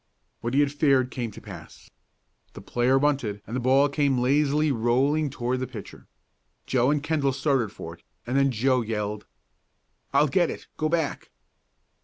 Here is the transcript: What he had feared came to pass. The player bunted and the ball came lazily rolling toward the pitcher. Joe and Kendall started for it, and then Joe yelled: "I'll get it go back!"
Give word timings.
What 0.39 0.55
he 0.55 0.61
had 0.61 0.71
feared 0.71 1.11
came 1.11 1.29
to 1.29 1.39
pass. 1.41 1.87
The 2.53 2.61
player 2.61 2.97
bunted 2.97 3.43
and 3.45 3.55
the 3.55 3.59
ball 3.59 3.87
came 3.87 4.17
lazily 4.19 4.71
rolling 4.71 5.29
toward 5.29 5.59
the 5.59 5.67
pitcher. 5.67 6.07
Joe 6.65 6.89
and 6.89 7.03
Kendall 7.03 7.33
started 7.33 7.71
for 7.71 7.93
it, 7.93 8.03
and 8.25 8.35
then 8.35 8.49
Joe 8.49 8.81
yelled: 8.81 9.27
"I'll 10.11 10.27
get 10.27 10.49
it 10.49 10.65
go 10.75 10.89
back!" 10.89 11.29